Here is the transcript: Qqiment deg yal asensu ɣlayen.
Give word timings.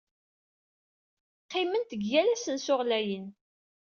Qqiment 1.45 1.89
deg 1.91 2.01
yal 2.11 2.29
asensu 2.33 2.73
ɣlayen. 2.81 3.27